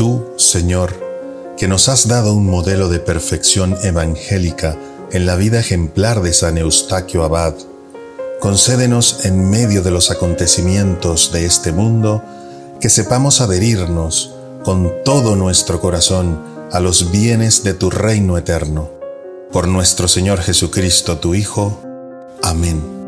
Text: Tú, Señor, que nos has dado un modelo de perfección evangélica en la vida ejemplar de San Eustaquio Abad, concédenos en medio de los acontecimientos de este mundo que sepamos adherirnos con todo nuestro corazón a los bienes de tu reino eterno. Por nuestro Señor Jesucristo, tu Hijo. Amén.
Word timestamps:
Tú, 0.00 0.32
Señor, 0.38 0.94
que 1.58 1.68
nos 1.68 1.90
has 1.90 2.08
dado 2.08 2.32
un 2.32 2.46
modelo 2.46 2.88
de 2.88 3.00
perfección 3.00 3.76
evangélica 3.82 4.74
en 5.12 5.26
la 5.26 5.36
vida 5.36 5.60
ejemplar 5.60 6.22
de 6.22 6.32
San 6.32 6.56
Eustaquio 6.56 7.22
Abad, 7.22 7.52
concédenos 8.40 9.26
en 9.26 9.50
medio 9.50 9.82
de 9.82 9.90
los 9.90 10.10
acontecimientos 10.10 11.32
de 11.34 11.44
este 11.44 11.72
mundo 11.72 12.24
que 12.80 12.88
sepamos 12.88 13.42
adherirnos 13.42 14.34
con 14.64 14.90
todo 15.04 15.36
nuestro 15.36 15.82
corazón 15.82 16.40
a 16.72 16.80
los 16.80 17.10
bienes 17.12 17.62
de 17.62 17.74
tu 17.74 17.90
reino 17.90 18.38
eterno. 18.38 18.88
Por 19.52 19.68
nuestro 19.68 20.08
Señor 20.08 20.40
Jesucristo, 20.40 21.18
tu 21.18 21.34
Hijo. 21.34 21.78
Amén. 22.42 22.99